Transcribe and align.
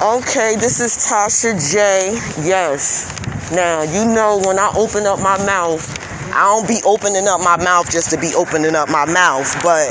Okay, 0.00 0.54
this 0.54 0.78
is 0.78 0.96
Tasha 0.96 1.58
J. 1.72 2.12
Yes. 2.46 3.10
Now, 3.50 3.82
you 3.82 4.04
know 4.04 4.40
when 4.44 4.60
I 4.60 4.72
open 4.76 5.06
up 5.06 5.18
my 5.18 5.44
mouth, 5.44 5.82
I 6.32 6.44
don't 6.44 6.68
be 6.68 6.80
opening 6.84 7.26
up 7.26 7.40
my 7.40 7.56
mouth 7.56 7.90
just 7.90 8.10
to 8.10 8.16
be 8.16 8.32
opening 8.36 8.76
up 8.76 8.88
my 8.88 9.06
mouth, 9.06 9.52
but 9.62 9.90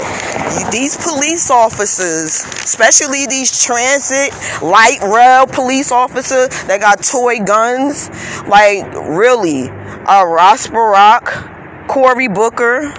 these 0.71 0.96
police 0.96 1.52
officers, 1.52 2.46
especially 2.63 3.25
these 3.28 3.65
transit 3.65 4.31
light 4.61 4.99
rail 5.01 5.45
police 5.45 5.91
officers 5.91 6.47
that 6.63 6.79
got 6.79 7.03
toy 7.03 7.39
guns, 7.43 8.09
like 8.47 8.85
really, 8.93 9.67
uh, 10.07 10.25
Ras 10.25 10.67
Baraka, 10.67 11.85
Cory 11.89 12.29
Booker, 12.29 12.93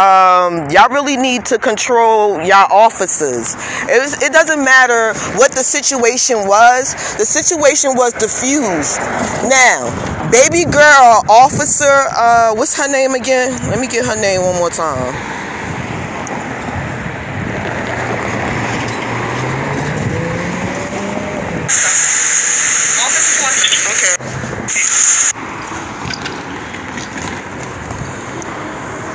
um, 0.00 0.70
y'all 0.70 0.88
really 0.88 1.18
need 1.18 1.44
to 1.46 1.58
control 1.58 2.40
y'all 2.40 2.72
officers. 2.72 3.54
It, 3.84 4.22
it, 4.22 4.32
doesn't 4.32 4.64
matter 4.64 5.12
what 5.36 5.52
the 5.52 5.62
situation 5.62 6.48
was. 6.48 6.94
The 7.18 7.26
situation 7.26 7.92
was 7.94 8.14
diffused. 8.14 8.96
Now, 9.44 9.92
baby 10.30 10.64
girl 10.64 11.22
officer, 11.28 12.08
uh, 12.16 12.54
what's 12.54 12.74
her 12.80 12.88
name 12.90 13.12
again? 13.12 13.52
Let 13.68 13.78
me 13.78 13.88
get 13.88 14.06
her 14.06 14.16
name 14.16 14.40
one 14.42 14.56
more 14.56 14.70
time. 14.70 15.39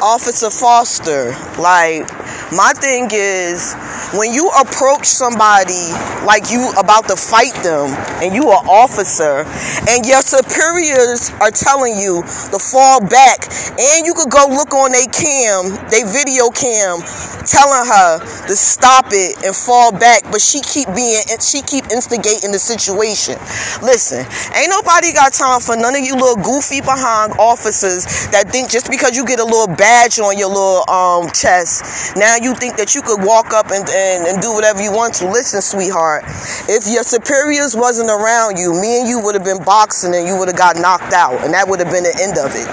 Officer 0.05 0.51
Foster. 0.51 1.31
Like, 1.57 2.05
my 2.53 2.73
thing 2.77 3.09
is, 3.11 3.73
when 4.13 4.31
you 4.31 4.49
approach 4.61 5.07
somebody 5.07 5.89
like 6.29 6.51
you 6.51 6.69
about 6.77 7.07
to 7.09 7.15
fight 7.15 7.53
them 7.65 7.89
and 8.21 8.33
you 8.33 8.53
an 8.53 8.61
officer 8.69 9.41
and 9.89 10.05
your 10.05 10.21
superiors 10.21 11.31
are 11.41 11.49
telling 11.49 11.97
you 11.97 12.21
to 12.53 12.59
fall 12.61 13.01
back 13.01 13.49
and 13.81 14.05
you 14.05 14.13
could 14.13 14.29
go 14.29 14.45
look 14.47 14.73
on 14.77 14.91
their 14.91 15.09
cam, 15.09 15.73
they 15.89 16.05
video 16.05 16.53
cam 16.53 17.01
telling 17.45 17.85
her 17.85 18.19
to 18.45 18.55
stop 18.55 19.05
it 19.09 19.37
and 19.45 19.55
fall 19.55 19.91
back, 19.91 20.21
but 20.31 20.41
she 20.41 20.61
keep 20.61 20.87
being 20.93 21.21
she 21.41 21.61
keep 21.61 21.85
instigating 21.89 22.51
the 22.51 22.59
situation. 22.59 23.37
Listen, 23.81 24.25
ain't 24.53 24.69
nobody 24.69 25.13
got 25.13 25.33
time 25.33 25.61
for 25.61 25.75
none 25.75 25.95
of 25.95 26.01
you 26.01 26.13
little 26.13 26.41
goofy 26.41 26.81
behind 26.81 27.33
officers 27.37 28.05
that 28.29 28.49
think 28.49 28.69
just 28.69 28.89
because 28.89 29.15
you 29.15 29.25
get 29.25 29.39
a 29.39 29.45
little 29.45 29.69
badge 29.95 30.19
on 30.19 30.37
your 30.37 30.49
little 30.49 30.83
um 30.91 31.31
chest, 31.31 32.17
now 32.17 32.35
you 32.35 32.53
think 32.55 32.75
that 32.75 32.95
you 32.95 33.01
could 33.01 33.23
walk 33.23 33.53
up 33.53 33.71
and 33.71 33.87
and, 33.87 34.27
and 34.27 34.41
do 34.41 34.51
whatever 34.51 34.83
you 34.83 34.91
want 34.91 35.13
to. 35.15 35.23
Listen, 35.31 35.61
sweetheart, 35.61 36.23
if 36.67 36.83
your 36.83 37.03
superiors 37.03 37.79
wasn't 37.79 38.09
around 38.11 38.59
you, 38.59 38.75
me 38.75 38.99
and 38.99 39.07
you 39.07 39.23
would 39.23 39.35
have 39.39 39.47
been 39.47 39.63
boxing 39.63 40.13
and 40.13 40.27
you 40.27 40.35
would 40.35 40.49
have 40.49 40.59
got 40.59 40.75
knocked 40.75 41.13
out, 41.13 41.39
and 41.45 41.53
that 41.53 41.63
would 41.67 41.79
have 41.79 41.91
been 41.95 42.03
the 42.03 42.15
end 42.19 42.35
of 42.35 42.51
it. 42.51 42.67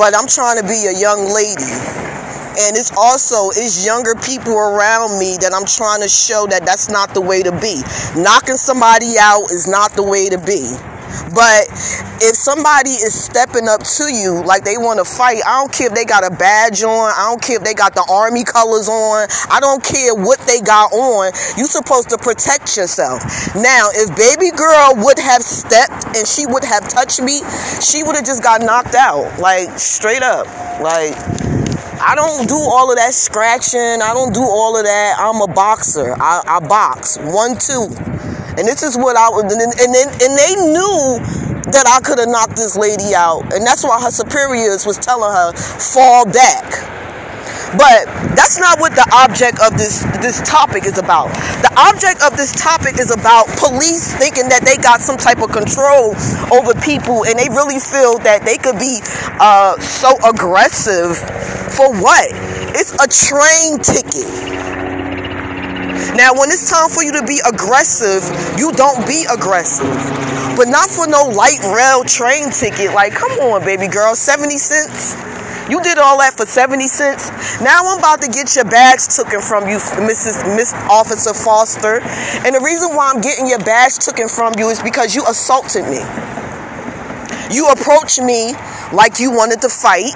But 0.00 0.16
I'm 0.16 0.26
trying 0.26 0.56
to 0.56 0.64
be 0.64 0.88
a 0.88 0.96
young 0.96 1.28
lady. 1.28 1.68
And 2.56 2.72
it's 2.72 2.90
also, 2.96 3.50
it's 3.52 3.84
younger 3.84 4.14
people 4.14 4.56
around 4.56 5.20
me 5.20 5.36
that 5.44 5.52
I'm 5.52 5.68
trying 5.68 6.00
to 6.00 6.08
show 6.08 6.46
that 6.48 6.64
that's 6.64 6.88
not 6.88 7.12
the 7.12 7.20
way 7.20 7.42
to 7.42 7.52
be. 7.60 7.84
Knocking 8.16 8.56
somebody 8.56 9.20
out 9.20 9.52
is 9.52 9.68
not 9.68 9.92
the 9.92 10.02
way 10.02 10.30
to 10.32 10.40
be. 10.40 10.72
But 11.34 11.68
if 12.22 12.36
somebody 12.36 12.90
is 12.90 13.14
stepping 13.14 13.68
up 13.68 13.82
to 13.82 14.12
you 14.12 14.42
like 14.44 14.64
they 14.64 14.78
want 14.78 14.98
to 14.98 15.04
fight, 15.04 15.42
I 15.46 15.60
don't 15.60 15.72
care 15.72 15.88
if 15.88 15.94
they 15.94 16.04
got 16.04 16.24
a 16.24 16.34
badge 16.34 16.82
on, 16.82 17.12
I 17.12 17.28
don't 17.28 17.42
care 17.42 17.56
if 17.56 17.64
they 17.64 17.74
got 17.74 17.94
the 17.94 18.06
army 18.08 18.44
colors 18.44 18.88
on, 18.88 19.28
I 19.50 19.60
don't 19.60 19.82
care 19.82 20.14
what 20.14 20.38
they 20.46 20.60
got 20.60 20.92
on. 20.92 21.32
You're 21.56 21.66
supposed 21.66 22.10
to 22.10 22.18
protect 22.18 22.76
yourself. 22.76 23.22
Now, 23.54 23.88
if 23.92 24.14
baby 24.16 24.50
girl 24.56 24.94
would 25.04 25.18
have 25.18 25.42
stepped 25.42 26.16
and 26.16 26.26
she 26.26 26.46
would 26.46 26.64
have 26.64 26.88
touched 26.88 27.22
me, 27.22 27.42
she 27.80 28.02
would 28.02 28.16
have 28.16 28.24
just 28.24 28.42
got 28.42 28.62
knocked 28.62 28.94
out. 28.94 29.38
Like 29.38 29.78
straight 29.78 30.22
up. 30.22 30.46
Like 30.80 31.16
I 31.98 32.14
don't 32.14 32.46
do 32.46 32.56
all 32.56 32.90
of 32.90 32.96
that 32.98 33.14
scratching. 33.14 34.02
I 34.02 34.12
don't 34.12 34.34
do 34.34 34.42
all 34.42 34.76
of 34.76 34.84
that. 34.84 35.16
I'm 35.18 35.40
a 35.40 35.52
boxer. 35.52 36.14
I, 36.20 36.42
I 36.46 36.60
box. 36.60 37.16
One, 37.18 37.56
two. 37.56 37.88
And 38.58 38.66
this 38.66 38.82
is 38.82 38.96
what 38.96 39.16
I 39.16 39.28
and 39.40 39.50
and, 39.50 39.94
then, 39.94 40.08
and 40.08 40.32
they 40.32 40.54
knew 40.72 41.20
that 41.72 41.84
I 41.86 42.00
could 42.00 42.18
have 42.18 42.28
knocked 42.28 42.56
this 42.56 42.76
lady 42.76 43.14
out. 43.14 43.52
And 43.52 43.66
that's 43.66 43.84
why 43.84 44.00
her 44.00 44.10
superiors 44.10 44.86
was 44.86 44.98
telling 44.98 45.32
her, 45.32 45.52
fall 45.52 46.24
back. 46.24 46.64
But 47.76 48.06
that's 48.38 48.58
not 48.58 48.78
what 48.78 48.94
the 48.94 49.04
object 49.12 49.58
of 49.60 49.76
this 49.76 50.06
this 50.22 50.40
topic 50.48 50.86
is 50.86 50.98
about. 50.98 51.28
The 51.60 51.72
object 51.76 52.22
of 52.22 52.36
this 52.36 52.54
topic 52.54 52.98
is 52.98 53.10
about 53.10 53.44
police 53.58 54.14
thinking 54.14 54.48
that 54.48 54.62
they 54.64 54.76
got 54.80 55.00
some 55.02 55.18
type 55.18 55.42
of 55.42 55.50
control 55.50 56.14
over 56.54 56.72
people, 56.80 57.26
and 57.26 57.36
they 57.36 57.50
really 57.50 57.80
feel 57.82 58.18
that 58.22 58.46
they 58.46 58.56
could 58.56 58.78
be 58.78 59.02
uh, 59.42 59.76
so 59.80 60.14
aggressive. 60.24 61.18
For 61.74 61.92
what? 62.00 62.30
It's 62.78 62.94
a 62.96 63.08
train 63.10 63.82
ticket. 63.82 64.55
Now, 66.16 66.32
when 66.34 66.50
it's 66.50 66.70
time 66.70 66.88
for 66.90 67.02
you 67.02 67.12
to 67.12 67.24
be 67.24 67.40
aggressive, 67.46 68.24
you 68.58 68.72
don't 68.72 69.06
be 69.06 69.24
aggressive. 69.32 69.96
But 70.56 70.68
not 70.68 70.88
for 70.90 71.06
no 71.06 71.28
light 71.28 71.60
rail 71.72 72.04
train 72.04 72.50
ticket. 72.50 72.92
Like, 72.92 73.12
come 73.12 73.32
on, 73.40 73.64
baby 73.64 73.88
girl, 73.88 74.14
70 74.14 74.56
cents? 74.56 75.14
You 75.68 75.82
did 75.82 75.98
all 75.98 76.18
that 76.18 76.36
for 76.36 76.46
70 76.46 76.86
cents. 76.86 77.28
Now 77.60 77.82
I'm 77.82 77.98
about 77.98 78.22
to 78.22 78.28
get 78.28 78.54
your 78.54 78.64
bags 78.64 79.10
taken 79.16 79.42
from 79.42 79.68
you, 79.68 79.78
Mrs. 79.98 80.54
Miss 80.54 80.72
Officer 80.88 81.34
Foster. 81.34 81.98
And 82.46 82.54
the 82.54 82.60
reason 82.62 82.94
why 82.94 83.10
I'm 83.12 83.20
getting 83.20 83.48
your 83.48 83.58
bags 83.58 83.98
taken 83.98 84.28
from 84.28 84.54
you 84.58 84.70
is 84.70 84.80
because 84.80 85.16
you 85.16 85.24
assaulted 85.26 85.84
me. 85.90 85.98
You 87.50 87.66
approached 87.68 88.22
me 88.22 88.54
like 88.92 89.18
you 89.18 89.32
wanted 89.32 89.60
to 89.62 89.68
fight. 89.68 90.14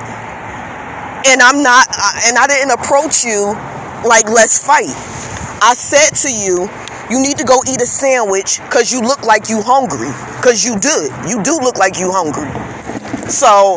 And 1.26 1.42
I'm 1.42 1.62
not, 1.62 1.86
and 2.26 2.38
I 2.38 2.46
didn't 2.46 2.70
approach 2.70 3.24
you 3.24 3.52
like 4.06 4.30
let's 4.30 4.64
fight. 4.64 4.94
I 5.62 5.75
said 5.75 6.16
to 6.25 6.32
you, 6.32 6.69
you 7.10 7.21
need 7.21 7.37
to 7.38 7.44
go 7.44 7.60
eat 7.69 7.81
a 7.82 7.87
sandwich 7.87 8.60
because 8.65 8.93
you 8.93 9.00
look 9.00 9.25
like 9.25 9.48
you 9.48 9.62
hungry. 9.62 10.09
Because 10.37 10.65
you 10.65 10.78
do. 10.78 11.10
You 11.28 11.43
do 11.43 11.59
look 11.60 11.76
like 11.76 11.98
you 11.98 12.10
hungry. 12.10 12.48
So 13.28 13.76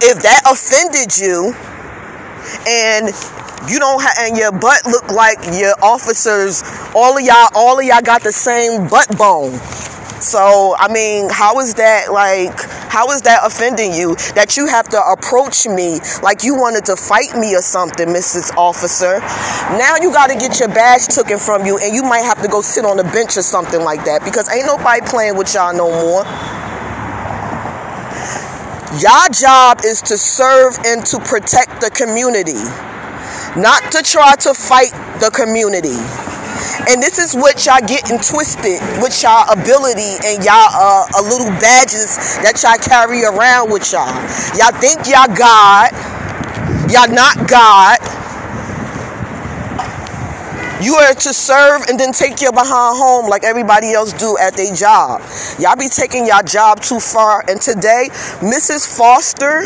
if 0.00 0.22
that 0.22 0.42
offended 0.46 1.16
you 1.18 1.54
and 2.66 3.12
you 3.70 3.78
don't 3.78 4.02
have 4.02 4.16
and 4.20 4.36
your 4.36 4.52
butt 4.52 4.86
look 4.86 5.08
like 5.10 5.38
your 5.52 5.74
officers, 5.82 6.62
all 6.94 7.16
of 7.16 7.22
y'all, 7.22 7.48
all 7.54 7.78
of 7.78 7.84
y'all 7.84 8.02
got 8.02 8.22
the 8.22 8.32
same 8.32 8.88
butt 8.88 9.08
bone. 9.16 9.52
So, 10.22 10.76
I 10.78 10.86
mean, 10.86 11.28
how 11.30 11.58
is 11.58 11.74
that 11.74 12.12
like, 12.12 12.54
how 12.88 13.10
is 13.10 13.22
that 13.22 13.40
offending 13.42 13.92
you 13.92 14.14
that 14.38 14.56
you 14.56 14.66
have 14.66 14.88
to 14.90 15.02
approach 15.02 15.66
me 15.66 15.98
like 16.22 16.44
you 16.44 16.54
wanted 16.54 16.84
to 16.86 16.96
fight 16.96 17.34
me 17.36 17.56
or 17.56 17.60
something, 17.60 18.06
Mrs. 18.06 18.56
Officer? 18.56 19.18
Now 19.76 19.96
you 20.00 20.12
got 20.12 20.30
to 20.30 20.38
get 20.38 20.60
your 20.60 20.68
badge 20.68 21.08
taken 21.08 21.40
from 21.40 21.66
you 21.66 21.76
and 21.78 21.92
you 21.92 22.04
might 22.04 22.22
have 22.22 22.40
to 22.42 22.48
go 22.48 22.60
sit 22.60 22.84
on 22.84 23.00
a 23.00 23.02
bench 23.02 23.36
or 23.36 23.42
something 23.42 23.82
like 23.82 24.04
that 24.04 24.24
because 24.24 24.48
ain't 24.54 24.66
nobody 24.66 25.00
playing 25.04 25.36
with 25.36 25.52
y'all 25.54 25.74
no 25.74 25.90
more. 25.90 26.22
Y'all 29.02 29.26
job 29.34 29.80
is 29.84 30.02
to 30.02 30.16
serve 30.16 30.78
and 30.86 31.04
to 31.06 31.18
protect 31.18 31.80
the 31.80 31.90
community, 31.90 32.62
not 33.58 33.82
to 33.90 34.02
try 34.06 34.36
to 34.36 34.54
fight 34.54 34.92
the 35.18 35.32
community. 35.34 35.98
And 36.88 37.02
this 37.02 37.18
is 37.18 37.34
what 37.34 37.64
y'all 37.66 37.82
getting 37.86 38.18
twisted 38.18 38.80
with 39.00 39.14
y'all 39.22 39.48
ability 39.52 40.18
and 40.24 40.44
y'all 40.44 40.70
uh, 40.72 41.20
a 41.20 41.22
little 41.22 41.50
badges 41.60 42.16
that 42.42 42.60
y'all 42.62 42.80
carry 42.80 43.24
around 43.24 43.70
with 43.70 43.90
y'all. 43.92 44.10
Y'all 44.58 44.74
think 44.76 45.06
y'all 45.08 45.30
God. 45.30 45.92
Y'all 46.90 47.08
not 47.08 47.48
God. 47.48 47.98
You 50.82 50.96
are 50.96 51.14
to 51.14 51.32
serve 51.32 51.82
and 51.88 51.98
then 51.98 52.10
take 52.10 52.40
your 52.40 52.50
behind 52.50 52.98
home 52.98 53.30
like 53.30 53.44
everybody 53.44 53.92
else 53.92 54.12
do 54.12 54.36
at 54.36 54.56
their 54.56 54.74
job. 54.74 55.22
Y'all 55.60 55.76
be 55.76 55.86
taking 55.86 56.26
y'all 56.26 56.42
job 56.42 56.80
too 56.80 56.98
far. 56.98 57.44
And 57.48 57.60
today, 57.60 58.08
Mrs. 58.42 58.98
Foster, 58.98 59.62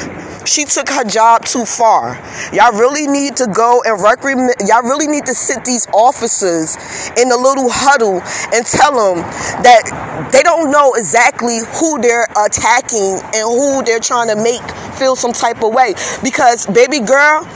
she 0.46 0.66
took 0.66 0.90
her 0.90 1.04
job 1.04 1.46
too 1.46 1.64
far. 1.64 2.20
Y'all 2.52 2.72
really 2.72 3.06
need 3.06 3.34
to 3.36 3.46
go 3.46 3.82
and 3.86 4.02
recommend, 4.02 4.56
y'all 4.68 4.82
really 4.82 5.06
need 5.06 5.24
to 5.24 5.34
sit 5.34 5.64
these 5.64 5.86
officers 5.94 6.76
in 7.16 7.32
a 7.32 7.36
little 7.36 7.70
huddle 7.70 8.20
and 8.52 8.66
tell 8.66 8.92
them 8.92 9.24
that 9.64 10.28
they 10.32 10.42
don't 10.42 10.70
know 10.70 10.92
exactly 10.94 11.60
who 11.80 11.98
they're 11.98 12.28
attacking 12.44 13.16
and 13.32 13.48
who 13.48 13.82
they're 13.84 14.00
trying 14.00 14.28
to 14.28 14.36
make 14.36 14.60
feel 14.98 15.16
some 15.16 15.32
type 15.32 15.64
of 15.64 15.72
way. 15.72 15.94
Because, 16.22 16.66
baby 16.66 17.00
girl, 17.00 17.48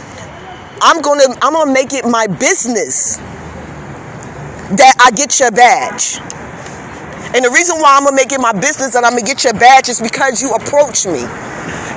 I'm 0.80 1.02
gonna 1.02 1.24
I'm 1.42 1.52
gonna 1.52 1.72
make 1.72 1.92
it 1.92 2.06
my 2.06 2.26
business 2.26 3.20
that 4.78 4.94
I 5.00 5.10
get 5.10 5.40
your 5.40 5.50
badge. 5.50 6.18
And 7.34 7.44
the 7.44 7.50
reason 7.50 7.78
why 7.78 7.96
I'm 7.96 8.04
gonna 8.04 8.16
make 8.16 8.32
it 8.32 8.40
my 8.40 8.52
business 8.52 8.92
that 8.94 9.04
I'm 9.04 9.12
gonna 9.12 9.26
get 9.26 9.44
your 9.44 9.54
badge 9.54 9.88
is 9.88 10.00
because 10.00 10.42
you 10.42 10.50
approached 10.50 11.06
me. 11.06 11.22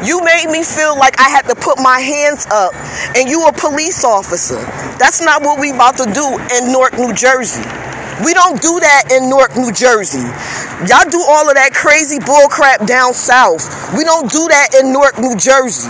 You 0.06 0.22
made 0.22 0.50
me 0.50 0.64
feel 0.64 0.98
like 0.98 1.20
I 1.20 1.30
had 1.30 1.48
to 1.48 1.56
put 1.56 1.80
my 1.80 2.00
hands 2.00 2.46
up 2.52 2.74
and 3.16 3.30
you 3.30 3.46
a 3.48 3.54
police 3.54 4.04
officer. 4.04 4.60
That's 5.00 5.22
not 5.22 5.42
what 5.42 5.60
we 5.60 5.72
about 5.72 5.98
to 5.98 6.06
do 6.12 6.26
in 6.58 6.72
Newark, 6.72 6.98
New 6.98 7.14
Jersey. 7.14 7.64
We 8.26 8.34
don't 8.34 8.62
do 8.62 8.80
that 8.80 9.10
in 9.12 9.30
Newark, 9.30 9.56
New 9.56 9.72
Jersey. 9.72 10.22
Y'all 10.86 11.10
do 11.10 11.24
all 11.26 11.50
of 11.50 11.56
that 11.56 11.72
crazy 11.74 12.20
bullcrap 12.20 12.86
down 12.86 13.14
south. 13.14 13.66
We 13.98 14.04
don't 14.04 14.30
do 14.30 14.48
that 14.50 14.76
in 14.80 14.94
Newark, 14.94 15.18
New 15.18 15.36
Jersey. 15.36 15.90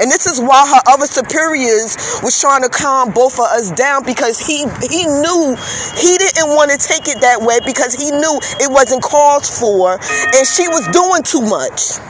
And 0.00 0.10
this 0.10 0.26
is 0.26 0.40
why 0.40 0.66
her 0.66 0.80
other 0.88 1.04
superiors 1.04 1.96
was 2.22 2.40
trying 2.40 2.62
to 2.62 2.70
calm 2.70 3.12
both 3.12 3.38
of 3.38 3.44
us 3.44 3.70
down 3.70 4.02
because 4.04 4.40
he 4.40 4.64
he 4.88 5.04
knew 5.04 5.56
he 5.96 6.16
didn't 6.16 6.48
want 6.56 6.70
to 6.70 6.78
take 6.78 7.06
it 7.06 7.20
that 7.20 7.42
way 7.42 7.60
because 7.66 7.92
he 7.92 8.10
knew 8.10 8.40
it 8.64 8.72
wasn't 8.72 9.02
called 9.02 9.44
for 9.44 10.00
and 10.00 10.46
she 10.48 10.68
was 10.68 10.88
doing 10.88 11.22
too 11.22 11.44
much. 11.44 12.00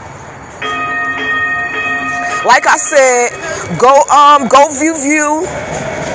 Like 2.46 2.70
I 2.70 2.78
said, 2.78 3.34
go 3.78 3.90
um 4.06 4.46
go 4.46 4.70
view 4.70 4.94
view. 4.94 5.42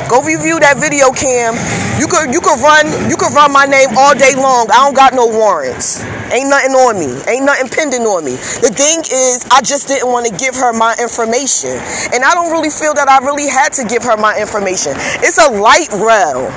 Go 0.07 0.21
review 0.21 0.59
that 0.61 0.77
video 0.77 1.11
cam. 1.11 1.59
You 1.99 2.07
could 2.07 2.31
you 2.31 2.39
could 2.39 2.61
run 2.63 2.87
you 3.09 3.17
could 3.17 3.33
run 3.33 3.51
my 3.51 3.65
name 3.65 3.89
all 3.97 4.15
day 4.15 4.35
long. 4.35 4.71
I 4.71 4.85
don't 4.85 4.95
got 4.95 5.13
no 5.13 5.27
warrants. 5.27 5.99
Ain't 6.31 6.49
nothing 6.49 6.73
on 6.73 6.97
me. 6.97 7.11
Ain't 7.27 7.45
nothing 7.45 7.69
pending 7.69 8.05
on 8.05 8.25
me. 8.25 8.35
The 8.61 8.73
thing 8.73 8.99
is, 9.05 9.45
I 9.51 9.61
just 9.61 9.87
didn't 9.87 10.09
want 10.09 10.25
to 10.25 10.33
give 10.35 10.55
her 10.55 10.73
my 10.73 10.95
information. 10.99 11.77
And 12.13 12.23
I 12.23 12.33
don't 12.33 12.51
really 12.51 12.69
feel 12.69 12.93
that 12.95 13.07
I 13.07 13.19
really 13.19 13.47
had 13.47 13.73
to 13.73 13.83
give 13.85 14.03
her 14.03 14.17
my 14.17 14.37
information. 14.39 14.93
It's 15.21 15.37
a 15.37 15.49
light 15.49 15.91
rail. 15.93 16.49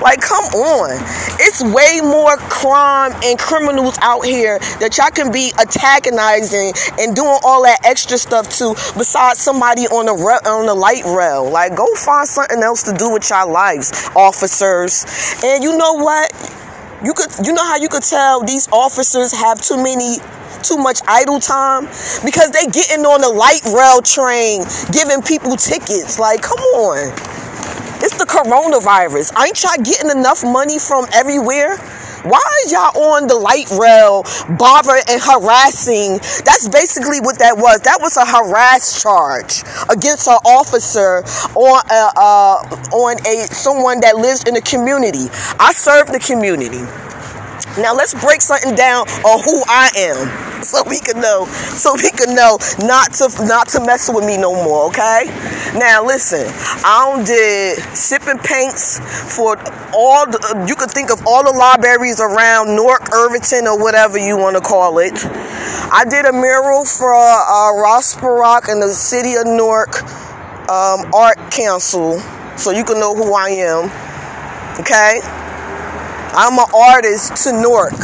Like, 0.00 0.20
come 0.20 0.44
on. 0.54 0.90
It's 1.40 1.62
way 1.62 2.00
more 2.02 2.36
crime 2.36 3.12
and 3.24 3.38
criminals 3.38 3.96
out 4.02 4.24
here 4.24 4.58
that 4.80 4.96
y'all 4.98 5.10
can 5.10 5.32
be 5.32 5.52
antagonizing 5.58 6.72
and 6.98 7.16
doing 7.16 7.38
all 7.42 7.62
that 7.64 7.80
extra 7.84 8.18
stuff 8.18 8.48
to 8.58 8.74
besides 8.98 9.40
somebody 9.40 9.86
on 9.88 10.06
the 10.06 10.14
re- 10.14 10.44
on 10.44 10.66
the 10.66 10.74
light 10.74 11.04
rail. 11.04 11.48
Like, 11.48 11.74
go 11.74 11.86
find 11.94 12.28
something 12.28 12.62
else 12.62 12.82
to 12.84 12.92
do 12.92 13.10
with 13.10 13.28
y'all 13.30 13.50
lives, 13.50 13.92
officers. 14.14 15.06
And 15.42 15.62
you 15.62 15.76
know 15.76 15.94
what? 15.94 16.32
You 17.04 17.12
could 17.12 17.46
you 17.46 17.52
know 17.52 17.64
how 17.64 17.76
you 17.76 17.88
could 17.88 18.02
tell 18.02 18.40
these 18.40 18.66
officers 18.72 19.32
have 19.32 19.60
too 19.60 19.76
many 19.76 20.16
too 20.62 20.78
much 20.78 21.00
idle 21.06 21.38
time 21.38 21.84
because 22.24 22.50
they 22.50 22.64
getting 22.66 23.04
on 23.04 23.20
the 23.20 23.28
light 23.28 23.60
rail 23.66 24.00
train 24.00 24.64
giving 24.90 25.20
people 25.20 25.56
tickets. 25.56 26.18
Like, 26.18 26.40
come 26.40 26.58
on. 26.58 27.12
It's 28.00 28.16
the 28.16 28.24
coronavirus. 28.24 29.32
Ain't 29.42 29.62
y'all 29.62 29.82
getting 29.84 30.10
enough 30.10 30.42
money 30.44 30.78
from 30.78 31.06
everywhere? 31.12 31.76
Why 32.24 32.40
are 32.40 32.68
y'all 32.72 33.02
on 33.14 33.26
the 33.26 33.36
light 33.36 33.68
rail 33.70 34.24
bothering 34.56 35.04
and 35.10 35.20
harassing? 35.20 36.16
That's 36.44 36.68
basically 36.68 37.20
what 37.20 37.38
that 37.38 37.58
was. 37.58 37.80
That 37.80 37.98
was 38.00 38.16
a 38.16 38.24
harass 38.24 39.02
charge 39.02 39.60
against 39.90 40.26
an 40.26 40.40
officer 40.46 41.20
on 41.52 41.84
a, 41.84 42.12
uh, 42.16 42.96
on 42.96 43.20
a 43.26 43.44
someone 43.52 44.00
that 44.00 44.16
lives 44.16 44.44
in 44.44 44.54
the 44.54 44.62
community. 44.62 45.28
I 45.60 45.74
serve 45.74 46.08
the 46.08 46.18
community. 46.18 46.80
Now 47.76 47.92
let's 47.92 48.14
break 48.14 48.40
something 48.40 48.74
down 48.74 49.04
on 49.28 49.44
who 49.44 49.62
I 49.68 49.90
am, 49.92 50.16
so 50.72 50.82
we 50.88 50.98
can 50.98 51.20
know, 51.20 51.46
so 51.76 51.94
we 51.94 52.10
can 52.10 52.34
know 52.34 52.58
not 52.80 53.12
to 53.14 53.28
not 53.44 53.68
to 53.68 53.84
mess 53.84 54.10
with 54.12 54.24
me 54.24 54.36
no 54.36 54.52
more. 54.52 54.86
Okay? 54.88 55.24
Now 55.76 56.04
listen, 56.04 56.46
I 56.84 57.22
did 57.24 57.78
sipping 57.96 58.38
paints 58.38 58.98
for 59.34 59.58
all. 59.92 60.26
The, 60.26 60.64
you 60.68 60.74
could 60.74 60.90
think 60.90 61.10
of 61.10 61.26
all 61.26 61.44
the 61.44 61.56
libraries 61.56 62.20
around 62.20 62.74
Newark, 62.74 63.12
Irvington, 63.12 63.66
or 63.66 63.78
whatever 63.78 64.18
you 64.18 64.36
want 64.36 64.56
to 64.56 64.62
call 64.62 64.98
it. 64.98 65.14
I 65.92 66.04
did 66.08 66.24
a 66.24 66.32
mural 66.32 66.84
for 66.84 67.12
uh, 67.12 67.74
Ras 67.76 68.16
Baraka 68.16 68.72
and 68.72 68.82
the 68.82 68.88
City 68.88 69.34
of 69.34 69.46
Newark 69.46 70.02
um, 70.70 71.12
Art 71.12 71.38
Council, 71.50 72.18
so 72.56 72.70
you 72.70 72.84
can 72.84 72.98
know 72.98 73.14
who 73.14 73.34
I 73.34 73.50
am. 73.50 73.84
Okay? 74.80 75.20
I'm 76.36 76.58
an 76.58 76.66
artist 76.74 77.44
to 77.44 77.52
Newark. 77.52 77.94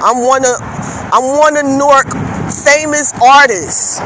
I'm 0.00 0.24
one 0.24 0.44
of 0.44 0.75
I'm 1.12 1.38
one 1.38 1.56
of 1.56 1.64
Newark 1.64 2.08
famous 2.50 3.12
artists. 3.22 4.00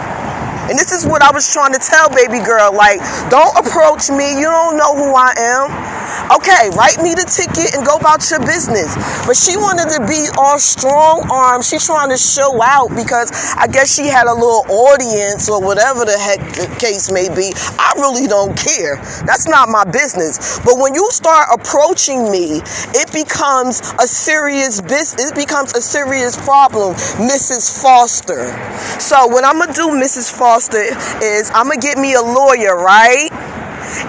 And 0.70 0.78
this 0.78 0.92
is 0.92 1.04
what 1.04 1.20
I 1.20 1.32
was 1.34 1.50
trying 1.52 1.72
to 1.72 1.82
tell 1.82 2.08
baby 2.14 2.38
girl. 2.38 2.70
Like, 2.70 3.02
don't 3.28 3.50
approach 3.58 4.08
me. 4.08 4.38
You 4.38 4.46
don't 4.46 4.78
know 4.78 4.94
who 4.94 5.10
I 5.18 5.34
am. 5.34 5.90
Okay, 6.30 6.70
write 6.78 7.02
me 7.02 7.10
the 7.18 7.26
ticket 7.26 7.74
and 7.74 7.82
go 7.84 7.96
about 7.96 8.22
your 8.30 8.38
business. 8.46 8.94
But 9.26 9.34
she 9.34 9.56
wanted 9.58 9.90
to 9.98 10.06
be 10.06 10.30
all 10.38 10.58
strong 10.62 11.26
armed. 11.26 11.64
She's 11.64 11.84
trying 11.84 12.10
to 12.10 12.16
show 12.16 12.62
out 12.62 12.94
because 12.94 13.34
I 13.58 13.66
guess 13.66 13.90
she 13.90 14.06
had 14.06 14.30
a 14.30 14.34
little 14.34 14.62
audience 14.70 15.50
or 15.50 15.58
whatever 15.58 16.04
the 16.04 16.14
heck 16.14 16.38
the 16.54 16.70
case 16.78 17.10
may 17.10 17.26
be. 17.34 17.50
I 17.78 17.94
really 17.98 18.28
don't 18.30 18.54
care. 18.54 18.94
That's 19.26 19.48
not 19.48 19.68
my 19.68 19.82
business. 19.82 20.60
But 20.62 20.78
when 20.78 20.94
you 20.94 21.10
start 21.10 21.48
approaching 21.50 22.30
me, 22.30 22.62
it 22.94 23.10
becomes 23.10 23.82
a 23.98 24.06
serious 24.06 24.80
business. 24.80 25.32
It 25.32 25.34
becomes 25.34 25.74
a 25.74 25.80
serious 25.82 26.38
problem, 26.38 26.94
Mrs. 27.18 27.82
Foster. 27.82 28.54
So 29.02 29.26
what 29.26 29.44
I'm 29.44 29.58
gonna 29.58 29.72
do, 29.74 29.90
Mrs. 29.98 30.30
Foster, 30.30 30.59
is 30.68 31.50
I'm 31.54 31.68
gonna 31.68 31.80
get 31.80 31.96
me 31.96 32.14
a 32.14 32.22
lawyer, 32.22 32.76
right? 32.76 33.30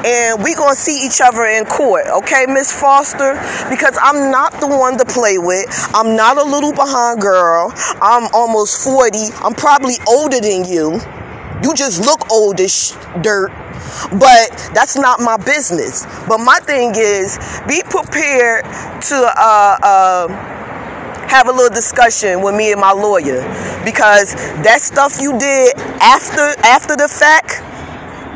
and 0.05 0.43
we 0.43 0.53
gonna 0.53 0.75
see 0.75 1.05
each 1.05 1.21
other 1.21 1.45
in 1.45 1.65
court, 1.65 2.05
okay, 2.07 2.45
Miss 2.47 2.71
Foster? 2.71 3.33
Because 3.69 3.97
I'm 4.01 4.31
not 4.31 4.59
the 4.59 4.67
one 4.67 4.97
to 4.97 5.05
play 5.05 5.37
with. 5.37 5.65
I'm 5.93 6.15
not 6.15 6.37
a 6.37 6.43
little 6.43 6.73
behind 6.73 7.21
girl. 7.21 7.73
I'm 8.01 8.29
almost 8.33 8.83
40. 8.83 9.17
I'm 9.41 9.53
probably 9.53 9.95
older 10.07 10.39
than 10.39 10.65
you. 10.65 10.99
You 11.63 11.73
just 11.73 12.01
look 12.05 12.29
old 12.31 12.57
dirt. 12.57 13.51
But 14.11 14.71
that's 14.73 14.95
not 14.95 15.19
my 15.19 15.37
business. 15.37 16.05
But 16.27 16.39
my 16.39 16.59
thing 16.59 16.93
is, 16.95 17.37
be 17.67 17.81
prepared 17.83 18.63
to 18.65 19.15
uh, 19.15 19.77
uh, 19.83 20.50
have 21.31 21.47
a 21.47 21.51
little 21.51 21.73
discussion 21.73 22.43
with 22.43 22.53
me 22.53 22.73
and 22.73 22.81
my 22.81 22.91
lawyer 22.91 23.39
because 23.87 24.35
that 24.67 24.83
stuff 24.83 25.15
you 25.21 25.31
did 25.39 25.71
after 26.03 26.51
after 26.67 26.99
the 26.99 27.07
fact 27.07 27.63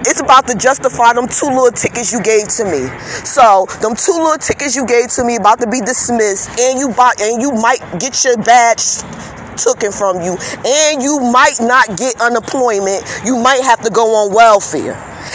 it's 0.08 0.22
about 0.22 0.48
to 0.48 0.56
justify 0.56 1.12
them 1.12 1.28
two 1.28 1.52
little 1.52 1.76
tickets 1.76 2.14
you 2.14 2.22
gave 2.22 2.48
to 2.56 2.64
me. 2.64 2.88
So 3.28 3.68
them 3.82 4.00
two 4.00 4.16
little 4.16 4.38
tickets 4.38 4.78
you 4.78 4.86
gave 4.86 5.10
to 5.20 5.26
me 5.26 5.36
about 5.36 5.60
to 5.60 5.68
be 5.68 5.82
dismissed, 5.82 6.58
and 6.60 6.80
you 6.80 6.94
buy, 6.94 7.12
and 7.20 7.42
you 7.42 7.52
might 7.52 7.82
get 8.00 8.24
your 8.24 8.38
badge 8.38 9.02
taken 9.58 9.92
from 9.92 10.22
you, 10.22 10.38
and 10.64 11.02
you 11.02 11.20
might 11.20 11.58
not 11.60 11.98
get 11.98 12.22
unemployment. 12.22 13.04
You 13.26 13.36
might 13.36 13.64
have 13.66 13.82
to 13.82 13.90
go 13.90 14.14
on 14.14 14.32
welfare. 14.32 14.94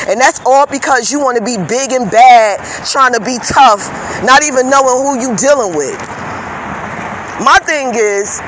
And 0.09 0.21
that's 0.21 0.41
all 0.47 0.67
because 0.67 1.11
you 1.11 1.19
want 1.19 1.37
to 1.37 1.45
be 1.45 1.59
big 1.59 1.91
and 1.91 2.09
bad, 2.09 2.63
trying 2.87 3.13
to 3.13 3.21
be 3.21 3.37
tough, 3.43 3.91
not 4.25 4.45
even 4.45 4.71
knowing 4.71 5.03
who 5.03 5.21
you 5.21 5.37
dealing 5.37 5.75
with. 5.75 6.20
My 7.41 7.59
thing 7.65 7.93
is, 7.95 8.39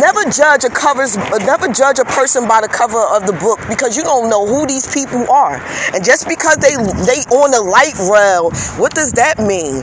never 0.00 0.22
judge 0.30 0.62
a 0.62 0.70
covers 0.70 1.16
never 1.44 1.66
judge 1.66 1.98
a 1.98 2.04
person 2.04 2.46
by 2.46 2.60
the 2.60 2.68
cover 2.68 3.00
of 3.00 3.26
the 3.26 3.32
book 3.32 3.58
because 3.68 3.96
you 3.96 4.04
don't 4.04 4.30
know 4.30 4.46
who 4.46 4.66
these 4.68 4.86
people 4.94 5.28
are. 5.28 5.56
And 5.92 6.04
just 6.04 6.28
because 6.28 6.56
they 6.58 6.76
they 6.76 7.26
on 7.34 7.50
the 7.50 7.60
light 7.60 7.98
rail 7.98 8.50
what 8.78 8.94
does 8.94 9.12
that 9.14 9.40
mean? 9.40 9.82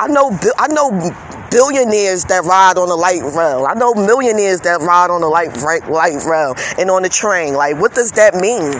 I 0.00 0.06
know 0.08 0.36
i 0.58 0.66
know 0.68 0.90
billionaires 1.50 2.24
that 2.24 2.42
ride 2.44 2.78
on 2.78 2.88
the 2.88 2.96
light 2.96 3.22
rail. 3.22 3.66
I 3.66 3.74
know 3.74 3.92
millionaires 3.92 4.62
that 4.62 4.80
ride 4.80 5.10
on 5.10 5.20
the 5.20 5.28
light 5.28 5.54
light 5.90 6.24
rail 6.24 6.54
and 6.78 6.90
on 6.90 7.02
the 7.02 7.10
train. 7.10 7.52
Like 7.52 7.78
what 7.78 7.94
does 7.94 8.12
that 8.12 8.34
mean 8.34 8.72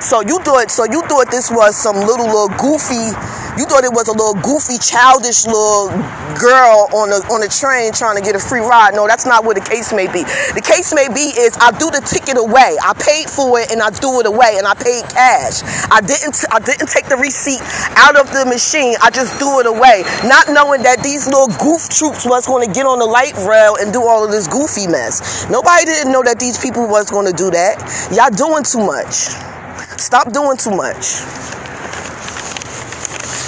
so 0.00 0.20
you 0.22 0.38
thought 0.40 0.70
so 0.70 0.84
you 0.84 1.02
thought 1.02 1.30
this 1.30 1.50
was 1.50 1.76
some 1.76 1.96
little 1.96 2.26
little 2.26 2.48
goofy 2.58 3.12
you 3.58 3.66
thought 3.66 3.84
it 3.84 3.92
was 3.92 4.08
a 4.08 4.16
little 4.16 4.40
goofy 4.40 4.78
childish 4.78 5.44
little 5.44 5.92
girl 6.40 6.88
on 6.96 7.12
a 7.12 7.20
on 7.28 7.42
a 7.42 7.50
train 7.50 7.92
trying 7.92 8.16
to 8.16 8.24
get 8.24 8.32
a 8.36 8.38
free 8.38 8.64
ride. 8.64 8.94
No, 8.94 9.06
that's 9.06 9.26
not 9.26 9.44
what 9.44 9.58
the 9.58 9.64
case 9.64 9.92
may 9.92 10.06
be. 10.06 10.24
The 10.54 10.64
case 10.64 10.94
may 10.94 11.12
be 11.12 11.34
is 11.36 11.58
I 11.60 11.74
do 11.76 11.90
the 11.92 12.00
ticket 12.00 12.38
away. 12.38 12.80
I 12.80 12.96
paid 12.96 13.28
for 13.28 13.60
it 13.60 13.68
and 13.68 13.82
I 13.82 13.90
do 13.90 14.16
it 14.20 14.26
away 14.26 14.56
and 14.56 14.66
I 14.66 14.72
paid 14.72 15.04
cash. 15.12 15.60
I 15.90 16.00
didn't 16.00 16.40
I 16.48 16.60
didn't 16.62 16.88
take 16.88 17.12
the 17.12 17.20
receipt 17.20 17.60
out 18.00 18.16
of 18.16 18.32
the 18.32 18.46
machine. 18.46 18.96
I 19.02 19.10
just 19.10 19.36
do 19.36 19.60
it 19.60 19.66
away, 19.66 20.08
not 20.24 20.48
knowing 20.48 20.82
that 20.88 21.02
these 21.02 21.26
little 21.26 21.52
goof 21.60 21.90
troops 21.92 22.24
was 22.24 22.46
going 22.46 22.66
to 22.66 22.72
get 22.72 22.86
on 22.86 22.98
the 22.98 23.06
light 23.06 23.34
rail 23.44 23.76
and 23.76 23.92
do 23.92 24.00
all 24.00 24.24
of 24.24 24.30
this 24.30 24.48
goofy 24.48 24.86
mess. 24.86 25.44
Nobody 25.50 25.84
didn't 25.84 26.12
know 26.12 26.22
that 26.22 26.38
these 26.38 26.56
people 26.56 26.88
was 26.88 27.10
going 27.10 27.26
to 27.26 27.36
do 27.36 27.50
that. 27.50 27.76
Y'all 28.14 28.32
doing 28.32 28.64
too 28.64 28.80
much. 28.80 29.59
Stop 30.00 30.32
doing 30.32 30.56
too 30.56 30.70
much. 30.70 31.20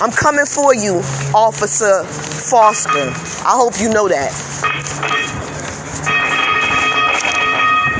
I'm 0.02 0.12
coming 0.12 0.44
for 0.44 0.74
you, 0.74 1.00
Officer 1.34 2.04
Foster. 2.04 3.08
I 3.48 3.56
hope 3.56 3.80
you 3.80 3.88
know 3.88 4.06
that. 4.06 4.28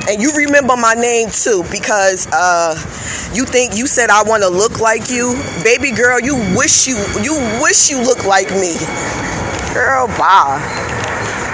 And 0.06 0.20
you 0.20 0.32
remember 0.36 0.76
my 0.76 0.92
name 0.92 1.30
too 1.30 1.64
because 1.72 2.28
uh, 2.30 2.76
you 3.32 3.46
think 3.46 3.74
you 3.74 3.86
said 3.86 4.10
I 4.10 4.22
want 4.22 4.42
to 4.42 4.50
look 4.50 4.80
like 4.80 5.08
you. 5.08 5.32
Baby 5.64 5.90
girl, 5.90 6.20
you 6.20 6.36
wish 6.54 6.86
you 6.86 7.00
you 7.24 7.32
wish 7.62 7.88
you 7.88 8.04
look 8.04 8.26
like 8.26 8.50
me. 8.50 8.76
Girl, 9.72 10.08
bye. 10.20 10.60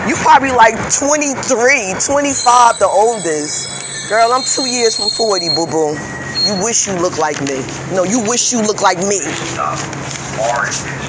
You 0.08 0.16
probably 0.16 0.50
like 0.50 0.74
23, 0.98 1.94
25, 1.94 2.78
the 2.80 2.90
oldest. 2.90 4.08
Girl, 4.08 4.32
I'm 4.32 4.42
two 4.42 4.66
years 4.66 4.96
from 4.96 5.10
40, 5.10 5.50
boo 5.54 5.66
boo. 5.66 6.18
You 6.48 6.54
wish 6.64 6.86
you 6.86 6.94
look 6.94 7.18
like 7.18 7.38
me. 7.42 7.60
No, 7.92 8.04
you 8.04 8.20
wish 8.20 8.52
you 8.52 8.62
look 8.62 8.80
like 8.80 8.96
me. 8.96 9.20